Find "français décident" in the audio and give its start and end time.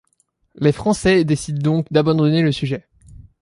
0.71-1.61